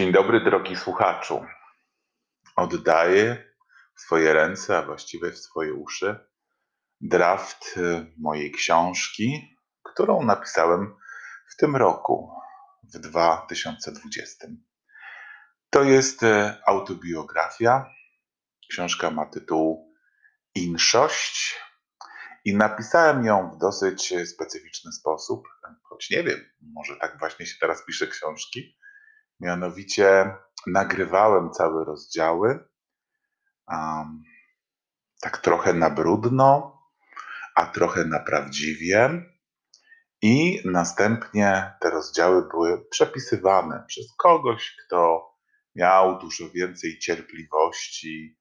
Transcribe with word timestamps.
Dzień 0.00 0.12
dobry, 0.12 0.40
drogi 0.40 0.76
słuchaczu. 0.76 1.46
Oddaję 2.56 3.44
w 3.94 4.02
Twoje 4.06 4.32
ręce, 4.32 4.78
a 4.78 4.82
właściwie 4.82 5.30
w 5.32 5.40
Twoje 5.40 5.74
uszy, 5.74 6.16
draft 7.00 7.76
y, 7.76 8.12
mojej 8.18 8.52
książki, 8.52 9.56
którą 9.82 10.22
napisałem 10.22 10.96
w 11.52 11.56
tym 11.56 11.76
roku, 11.76 12.32
w 12.82 12.98
2020. 12.98 14.46
To 15.70 15.82
jest 15.82 16.22
y, 16.22 16.54
autobiografia. 16.66 17.90
Książka 18.70 19.10
ma 19.10 19.26
tytuł 19.26 19.94
Inszość 20.54 21.60
i 22.44 22.56
napisałem 22.56 23.24
ją 23.24 23.50
w 23.50 23.58
dosyć 23.58 24.14
specyficzny 24.26 24.92
sposób, 24.92 25.48
choć 25.82 26.10
nie 26.10 26.22
wiem, 26.22 26.40
może 26.74 26.96
tak 26.96 27.18
właśnie 27.18 27.46
się 27.46 27.56
teraz 27.60 27.84
pisze 27.86 28.06
książki 28.06 28.80
Mianowicie 29.40 30.36
nagrywałem 30.66 31.50
całe 31.50 31.84
rozdziały, 31.84 32.68
um, 33.68 34.22
tak 35.20 35.38
trochę 35.38 35.74
na 35.74 35.90
brudno, 35.90 36.78
a 37.56 37.66
trochę 37.66 38.04
na 38.04 38.20
prawdziwie. 38.20 39.10
I 40.22 40.62
następnie 40.64 41.72
te 41.80 41.90
rozdziały 41.90 42.48
były 42.48 42.88
przepisywane 42.90 43.84
przez 43.88 44.14
kogoś, 44.16 44.76
kto 44.86 45.30
miał 45.74 46.18
dużo 46.18 46.50
więcej 46.50 46.98
cierpliwości 46.98 48.38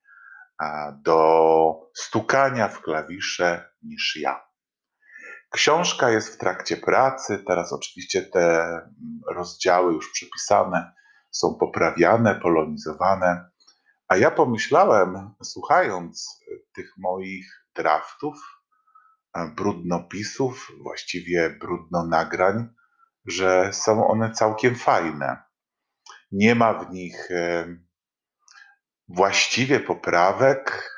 do 1.04 1.90
stukania 1.96 2.68
w 2.68 2.82
klawisze 2.82 3.70
niż 3.82 4.16
ja. 4.16 4.49
Książka 5.52 6.10
jest 6.10 6.36
w 6.36 6.38
trakcie 6.38 6.78
pracy. 6.78 7.44
Teraz 7.48 7.74
oczywiście 7.74 8.22
te 8.22 8.62
mm, 8.62 9.22
rozdziały 9.36 9.94
już 9.94 10.12
przepisane 10.12 10.92
są 11.32 11.56
poprawiane, 11.56 12.36
polonizowane. 12.36 13.50
A 14.08 14.18
ja 14.18 14.32
pomyślałem, 14.32 15.34
słuchając 15.44 16.40
tych 16.76 16.94
moich 16.98 17.66
draftów, 17.76 18.36
brudnopisów, 19.56 20.72
właściwie 20.84 21.50
brudno 21.50 22.06
nagrań, 22.06 22.68
że 23.26 23.74
są 23.74 24.08
one 24.08 24.32
całkiem 24.32 24.76
fajne. 24.76 25.44
Nie 26.32 26.56
ma 26.56 26.74
w 26.74 26.92
nich 26.92 27.32
e, 27.32 27.68
właściwie 29.08 29.80
poprawek, 29.80 30.92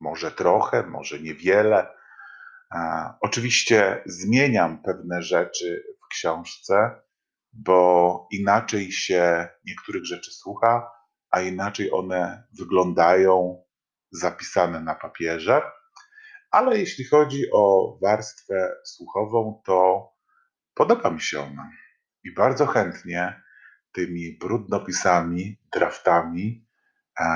może 0.00 0.32
trochę, 0.32 0.82
może 0.82 1.20
niewiele 1.20 1.96
Oczywiście 3.20 4.02
zmieniam 4.06 4.82
pewne 4.82 5.22
rzeczy 5.22 5.84
w 6.04 6.08
książce, 6.08 7.00
bo 7.52 8.28
inaczej 8.30 8.92
się 8.92 9.48
niektórych 9.66 10.04
rzeczy 10.04 10.32
słucha, 10.32 10.90
a 11.30 11.40
inaczej 11.40 11.92
one 11.92 12.46
wyglądają 12.58 13.64
zapisane 14.12 14.80
na 14.80 14.94
papierze. 14.94 15.62
Ale 16.50 16.78
jeśli 16.78 17.04
chodzi 17.04 17.44
o 17.52 17.98
warstwę 18.02 18.72
słuchową, 18.84 19.62
to 19.64 20.08
podoba 20.74 21.10
mi 21.10 21.20
się 21.20 21.40
ona 21.40 21.70
i 22.24 22.34
bardzo 22.34 22.66
chętnie 22.66 23.42
tymi 23.92 24.38
brudnopisami, 24.38 25.60
draftami 25.72 26.66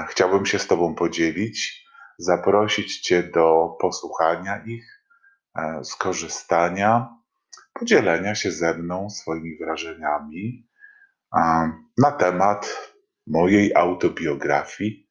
chciałbym 0.09 0.47
się 0.47 0.59
z 0.59 0.67
Tobą 0.67 0.95
podzielić, 0.95 1.85
zaprosić 2.19 3.01
Cię 3.01 3.23
do 3.23 3.77
posłuchania 3.81 4.65
ich 4.67 5.00
skorzystania, 5.83 7.17
podzielenia 7.73 8.35
się 8.35 8.51
ze 8.51 8.75
mną 8.75 9.11
swoimi 9.11 9.59
wrażeniami 9.59 10.69
na 11.99 12.13
temat 12.19 12.93
mojej 13.27 13.75
autobiografii, 13.75 15.11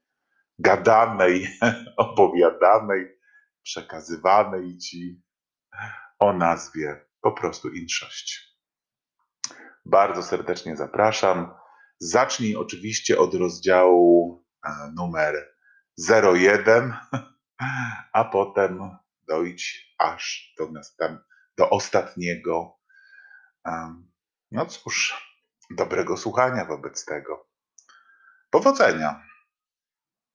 gadanej, 0.60 1.48
opowiadanej, 1.98 3.20
przekazywanej 3.64 4.78
Ci 4.78 5.24
o 6.20 6.34
nazwie 6.34 7.06
po 7.22 7.32
prostu 7.32 7.70
inszość. 7.70 8.58
Bardzo 9.86 10.24
serdecznie 10.24 10.76
zapraszam. 10.76 11.54
Zacznij 12.00 12.56
oczywiście 12.56 13.20
od 13.20 13.34
rozdziału 13.34 14.46
e, 14.66 14.92
numer 14.96 15.36
01, 16.36 16.94
a 18.14 18.24
potem 18.26 18.98
dojdź 19.30 19.94
aż 19.98 20.54
do, 20.58 20.72
następ, 20.72 21.22
do 21.58 21.70
ostatniego. 21.70 22.80
No 24.52 24.66
cóż, 24.66 25.28
dobrego 25.70 26.18
słuchania 26.18 26.66
wobec 26.66 27.06
tego. 27.06 27.50
Powodzenia. 28.50 29.24